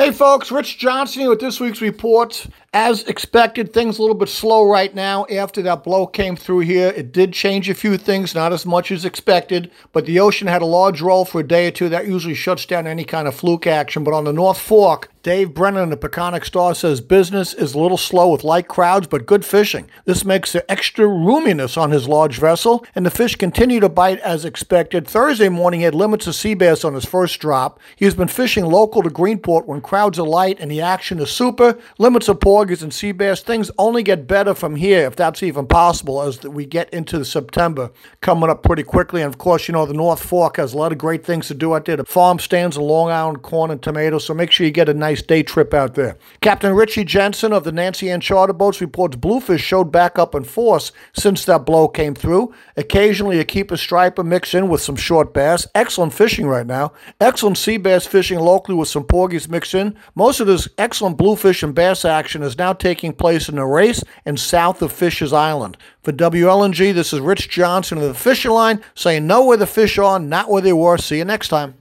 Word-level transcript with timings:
Hey 0.00 0.12
folks, 0.12 0.50
Rich 0.50 0.78
Johnson 0.78 1.20
here 1.20 1.28
with 1.28 1.40
this 1.40 1.60
week's 1.60 1.82
report. 1.82 2.46
As 2.72 3.02
expected, 3.02 3.72
things 3.72 3.98
a 3.98 4.00
little 4.00 4.16
bit 4.16 4.30
slow 4.30 4.66
right 4.66 4.94
now 4.94 5.26
after 5.26 5.60
that 5.62 5.84
blow 5.84 6.06
came 6.06 6.36
through 6.36 6.60
here. 6.60 6.88
It 6.96 7.12
did 7.12 7.34
change 7.34 7.68
a 7.68 7.74
few 7.74 7.98
things, 7.98 8.34
not 8.34 8.52
as 8.52 8.64
much 8.64 8.90
as 8.92 9.04
expected, 9.04 9.70
but 9.92 10.06
the 10.06 10.20
ocean 10.20 10.46
had 10.46 10.62
a 10.62 10.66
large 10.66 11.02
roll 11.02 11.26
for 11.26 11.40
a 11.40 11.46
day 11.46 11.66
or 11.66 11.70
two. 11.72 11.90
That 11.90 12.06
usually 12.06 12.34
shuts 12.34 12.64
down 12.64 12.86
any 12.86 13.04
kind 13.04 13.28
of 13.28 13.34
fluke 13.34 13.66
action. 13.66 14.04
But 14.04 14.14
on 14.14 14.24
the 14.24 14.32
North 14.32 14.58
Fork, 14.58 15.10
Dave 15.22 15.52
Brennan 15.52 15.92
of 15.92 16.00
the 16.00 16.08
Peconic 16.08 16.46
Star 16.46 16.74
says 16.74 17.00
business 17.02 17.52
is 17.52 17.74
a 17.74 17.78
little 17.78 17.98
slow 17.98 18.28
with 18.28 18.44
light 18.44 18.68
crowds, 18.68 19.06
but 19.06 19.26
good 19.26 19.44
fishing. 19.44 19.90
This 20.06 20.24
makes 20.24 20.52
the 20.52 20.70
extra 20.70 21.06
roominess 21.06 21.76
on 21.76 21.90
his 21.90 22.08
large 22.08 22.38
vessel, 22.38 22.86
and 22.94 23.04
the 23.04 23.10
fish 23.10 23.34
continue 23.34 23.80
to 23.80 23.88
bite 23.88 24.20
as 24.20 24.46
expected. 24.46 25.06
Thursday 25.06 25.50
morning, 25.50 25.80
he 25.80 25.84
had 25.84 25.94
limits 25.94 26.26
of 26.26 26.36
sea 26.36 26.54
bass 26.54 26.84
on 26.84 26.94
his 26.94 27.04
first 27.04 27.38
drop. 27.40 27.80
He's 27.96 28.14
been 28.14 28.28
fishing 28.28 28.64
local 28.64 29.02
to 29.02 29.10
Greenport 29.10 29.66
when 29.66 29.82
crowds 29.90 30.20
are 30.20 30.26
light 30.26 30.60
and 30.60 30.70
the 30.70 30.80
action 30.80 31.18
is 31.18 31.28
super. 31.32 31.76
Limits 31.98 32.28
of 32.28 32.38
porgies 32.38 32.80
and 32.80 32.94
sea 32.94 33.10
bass. 33.10 33.40
Things 33.40 33.72
only 33.76 34.04
get 34.04 34.28
better 34.28 34.54
from 34.54 34.76
here, 34.76 35.04
if 35.04 35.16
that's 35.16 35.42
even 35.42 35.66
possible, 35.66 36.22
as 36.22 36.40
we 36.44 36.64
get 36.64 36.88
into 36.90 37.24
September 37.24 37.90
coming 38.20 38.48
up 38.48 38.62
pretty 38.62 38.84
quickly. 38.84 39.20
And 39.20 39.34
of 39.34 39.38
course, 39.38 39.66
you 39.66 39.72
know, 39.72 39.86
the 39.86 39.92
North 39.92 40.22
Fork 40.22 40.58
has 40.58 40.74
a 40.74 40.76
lot 40.76 40.92
of 40.92 40.98
great 40.98 41.26
things 41.26 41.48
to 41.48 41.54
do 41.54 41.74
out 41.74 41.86
there. 41.86 41.96
The 41.96 42.04
farm 42.04 42.38
stands 42.38 42.76
of 42.76 42.84
Long 42.84 43.10
Island 43.10 43.42
corn 43.42 43.72
and 43.72 43.82
tomatoes, 43.82 44.24
so 44.24 44.32
make 44.32 44.52
sure 44.52 44.64
you 44.64 44.70
get 44.70 44.88
a 44.88 44.94
nice 44.94 45.22
day 45.22 45.42
trip 45.42 45.74
out 45.74 45.94
there. 45.94 46.16
Captain 46.40 46.72
Richie 46.72 47.02
Jensen 47.02 47.52
of 47.52 47.64
the 47.64 47.72
Nancy 47.72 48.12
Ann 48.12 48.20
Charter 48.20 48.52
Boats 48.52 48.80
reports 48.80 49.16
bluefish 49.16 49.60
showed 49.60 49.90
back 49.90 50.20
up 50.20 50.36
in 50.36 50.44
force 50.44 50.92
since 51.14 51.44
that 51.46 51.66
blow 51.66 51.88
came 51.88 52.14
through. 52.14 52.54
Occasionally, 52.76 53.40
a 53.40 53.44
keeper 53.44 53.76
striper 53.76 54.22
mix 54.22 54.54
in 54.54 54.68
with 54.68 54.82
some 54.82 54.94
short 54.94 55.34
bass. 55.34 55.66
Excellent 55.74 56.14
fishing 56.14 56.46
right 56.46 56.66
now. 56.66 56.92
Excellent 57.20 57.58
sea 57.58 57.76
bass 57.76 58.06
fishing 58.06 58.38
locally 58.38 58.76
with 58.78 58.86
some 58.86 59.02
porgies 59.02 59.48
mixed 59.48 59.69
Most 60.14 60.40
of 60.40 60.46
this 60.46 60.68
excellent 60.78 61.16
bluefish 61.16 61.62
and 61.62 61.74
bass 61.74 62.04
action 62.04 62.42
is 62.42 62.58
now 62.58 62.72
taking 62.72 63.12
place 63.12 63.48
in 63.48 63.56
the 63.56 63.64
race 63.64 64.02
and 64.24 64.38
south 64.38 64.82
of 64.82 64.92
Fisher's 64.92 65.32
Island. 65.32 65.76
For 66.02 66.12
WLNG, 66.12 66.92
this 66.94 67.12
is 67.12 67.20
Rich 67.20 67.48
Johnson 67.48 67.98
of 67.98 68.04
the 68.04 68.14
Fishing 68.14 68.50
Line 68.50 68.82
saying 68.94 69.26
know 69.26 69.44
where 69.44 69.56
the 69.56 69.66
fish 69.66 69.98
are, 69.98 70.18
not 70.18 70.50
where 70.50 70.62
they 70.62 70.72
were. 70.72 70.98
See 70.98 71.18
you 71.18 71.24
next 71.24 71.48
time. 71.48 71.74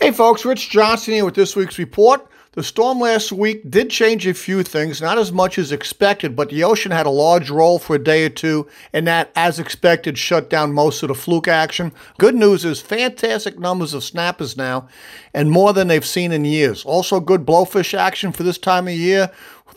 Hey 0.00 0.10
folks, 0.10 0.44
Rich 0.44 0.70
Johnson 0.70 1.14
here 1.14 1.24
with 1.24 1.34
this 1.34 1.54
week's 1.54 1.78
report. 1.78 2.26
The 2.54 2.62
storm 2.62 3.00
last 3.00 3.32
week 3.32 3.70
did 3.70 3.88
change 3.88 4.26
a 4.26 4.34
few 4.34 4.62
things, 4.62 5.00
not 5.00 5.16
as 5.16 5.32
much 5.32 5.58
as 5.58 5.72
expected, 5.72 6.36
but 6.36 6.50
the 6.50 6.62
ocean 6.64 6.92
had 6.92 7.06
a 7.06 7.10
large 7.10 7.48
roll 7.48 7.78
for 7.78 7.96
a 7.96 7.98
day 7.98 8.26
or 8.26 8.28
two, 8.28 8.68
and 8.92 9.06
that, 9.06 9.30
as 9.34 9.58
expected, 9.58 10.18
shut 10.18 10.50
down 10.50 10.74
most 10.74 11.02
of 11.02 11.08
the 11.08 11.14
fluke 11.14 11.48
action. 11.48 11.92
Good 12.18 12.34
news 12.34 12.66
is 12.66 12.82
fantastic 12.82 13.58
numbers 13.58 13.94
of 13.94 14.04
snappers 14.04 14.54
now, 14.54 14.86
and 15.32 15.50
more 15.50 15.72
than 15.72 15.88
they've 15.88 16.04
seen 16.04 16.30
in 16.30 16.44
years. 16.44 16.84
Also, 16.84 17.20
good 17.20 17.46
blowfish 17.46 17.96
action 17.96 18.32
for 18.32 18.42
this 18.42 18.58
time 18.58 18.86
of 18.86 18.92
year 18.92 19.30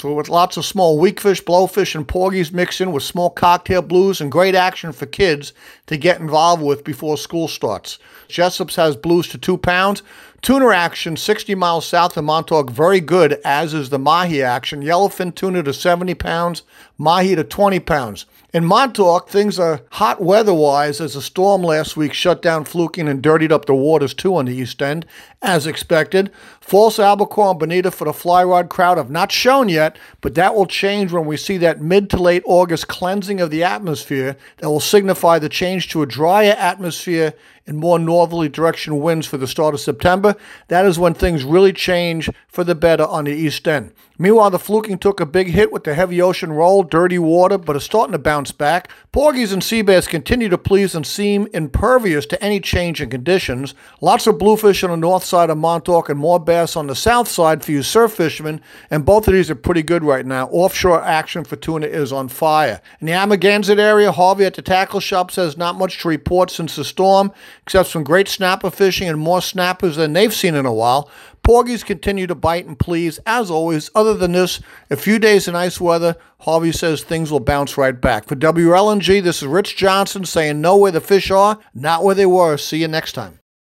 with 0.03 0.29
lots 0.29 0.57
of 0.57 0.65
small 0.65 0.99
weakfish, 0.99 1.43
blowfish, 1.43 1.95
and 1.95 2.07
porgies 2.07 2.51
mixed 2.51 2.81
in 2.81 2.91
with 2.91 3.03
small 3.03 3.29
cocktail 3.29 3.81
blues 3.81 4.21
and 4.21 4.31
great 4.31 4.55
action 4.55 4.91
for 4.91 5.05
kids 5.05 5.53
to 5.87 5.97
get 5.97 6.19
involved 6.19 6.61
with 6.61 6.83
before 6.83 7.17
school 7.17 7.47
starts. 7.47 7.97
Jessup's 8.27 8.75
has 8.75 8.95
blues 8.95 9.27
to 9.29 9.37
two 9.37 9.57
pounds. 9.57 10.03
Tuna 10.41 10.69
action 10.69 11.17
60 11.17 11.55
miles 11.55 11.87
south 11.87 12.17
of 12.17 12.23
Montauk, 12.23 12.69
very 12.69 12.99
good, 12.99 13.39
as 13.43 13.73
is 13.73 13.89
the 13.89 13.97
mahi 13.97 14.43
action. 14.43 14.83
Yellowfin 14.83 15.33
tuna 15.33 15.63
to 15.63 15.73
70 15.73 16.13
pounds, 16.13 16.61
mahi 16.97 17.33
to 17.35 17.43
20 17.43 17.79
pounds. 17.79 18.25
In 18.55 18.63
Montauk, 18.63 19.27
things 19.27 19.59
are 19.59 19.81
hot 19.91 20.21
weather 20.21 20.53
wise 20.53 21.01
as 21.01 21.13
a 21.17 21.21
storm 21.21 21.61
last 21.61 21.97
week 21.97 22.13
shut 22.13 22.41
down 22.41 22.63
fluking 22.63 23.05
and 23.09 23.21
dirtied 23.21 23.51
up 23.51 23.65
the 23.65 23.75
waters 23.75 24.13
too 24.13 24.33
on 24.37 24.45
the 24.45 24.55
east 24.55 24.81
end, 24.81 25.05
as 25.41 25.67
expected. 25.67 26.31
False 26.61 26.97
albacore 26.97 27.49
and 27.49 27.59
bonito 27.59 27.91
for 27.91 28.05
the 28.05 28.13
fly 28.13 28.45
rod 28.45 28.69
crowd 28.69 28.97
have 28.97 29.09
not 29.09 29.29
shown 29.29 29.67
yet, 29.67 29.97
but 30.21 30.35
that 30.35 30.55
will 30.55 30.67
change 30.67 31.11
when 31.11 31.25
we 31.25 31.35
see 31.35 31.57
that 31.57 31.81
mid 31.81 32.09
to 32.11 32.17
late 32.17 32.43
August 32.45 32.87
cleansing 32.87 33.41
of 33.41 33.51
the 33.51 33.61
atmosphere 33.61 34.37
that 34.59 34.69
will 34.69 34.79
signify 34.79 35.37
the 35.37 35.49
change 35.49 35.89
to 35.89 36.01
a 36.01 36.05
drier 36.05 36.55
atmosphere 36.57 37.33
and 37.67 37.77
more 37.77 37.97
northerly 37.97 38.49
direction 38.49 38.99
winds 38.99 39.25
for 39.25 39.37
the 39.37 39.47
start 39.47 39.73
of 39.73 39.79
September. 39.79 40.35
That 40.67 40.85
is 40.85 40.99
when 40.99 41.13
things 41.13 41.43
really 41.43 41.73
change 41.73 42.29
for 42.47 42.63
the 42.63 42.75
better 42.75 43.05
on 43.05 43.25
the 43.25 43.31
east 43.31 43.67
end. 43.67 43.91
Meanwhile, 44.17 44.51
the 44.51 44.59
fluking 44.59 44.97
took 44.97 45.19
a 45.19 45.25
big 45.25 45.47
hit 45.47 45.73
with 45.73 45.83
the 45.83 45.93
heavy 45.93 46.21
ocean 46.21 46.53
roll, 46.53 46.83
dirty 46.83 47.19
water, 47.19 47.57
but 47.57 47.75
is 47.75 47.83
starting 47.83 48.13
to 48.13 48.17
bounce 48.17 48.53
back. 48.53 48.89
Porgies 49.11 49.51
and 49.51 49.61
sea 49.61 49.81
bass 49.81 50.07
continue 50.07 50.47
to 50.47 50.57
please 50.57 50.95
and 50.95 51.05
seem 51.05 51.47
impervious 51.53 52.25
to 52.27 52.41
any 52.41 52.61
change 52.61 53.01
in 53.01 53.09
conditions. 53.09 53.73
Lots 53.99 54.25
of 54.25 54.37
bluefish 54.37 54.83
on 54.83 54.91
the 54.91 54.97
north 54.97 55.25
side 55.25 55.49
of 55.49 55.57
Montauk 55.57 56.07
and 56.07 56.19
more 56.19 56.39
bass 56.39 56.77
on 56.77 56.87
the 56.87 56.95
south 56.95 57.27
side 57.27 57.65
for 57.65 57.71
you 57.71 57.83
surf 57.83 58.13
fishermen, 58.13 58.61
and 58.89 59.05
both 59.05 59.27
of 59.27 59.33
these 59.33 59.51
are 59.51 59.55
pretty 59.55 59.83
good 59.83 60.03
right 60.03 60.25
now. 60.25 60.47
Offshore 60.47 61.03
action 61.03 61.43
for 61.43 61.57
tuna 61.57 61.87
is 61.87 62.13
on 62.13 62.29
fire. 62.29 62.79
In 63.01 63.07
the 63.07 63.13
Amagansett 63.13 63.79
area, 63.79 64.13
Harvey 64.13 64.45
at 64.45 64.53
the 64.53 64.61
tackle 64.61 65.01
shop 65.01 65.29
says 65.29 65.57
not 65.57 65.77
much 65.77 66.01
to 66.01 66.07
report 66.07 66.51
since 66.51 66.77
the 66.77 66.85
storm, 66.85 67.33
except 67.63 67.89
some 67.89 68.03
great 68.03 68.27
snapper 68.27 68.69
fishing 68.69 69.07
and 69.07 69.19
more 69.19 69.41
snappers 69.41 69.95
than 69.95 70.13
they've 70.13 70.33
seen 70.33 70.55
in 70.55 70.65
a 70.65 70.73
while. 70.73 71.09
Porgies 71.43 71.83
continue 71.83 72.27
to 72.27 72.35
bite 72.35 72.65
and 72.65 72.79
please, 72.79 73.19
as 73.25 73.51
always. 73.51 73.91
Other 73.93 74.15
than 74.15 74.31
this, 74.31 74.59
a 74.89 74.95
few 74.95 75.19
days 75.19 75.47
of 75.47 75.53
nice 75.53 75.79
weather, 75.79 76.15
Harvey 76.39 76.71
says 76.71 77.03
things 77.03 77.31
will 77.31 77.39
bounce 77.39 77.77
right 77.77 77.99
back. 77.99 78.27
For 78.27 78.35
WLNG, 78.35 79.21
this 79.21 79.41
is 79.41 79.47
Rich 79.47 79.77
Johnson 79.77 80.25
saying 80.25 80.59
know 80.59 80.77
where 80.77 80.91
the 80.91 81.01
fish 81.01 81.29
are, 81.29 81.59
not 81.73 82.03
where 82.03 82.15
they 82.15 82.25
were. 82.25 82.57
See 82.57 82.77
you 82.77 82.87
next 82.87 83.13
time. 83.13 83.39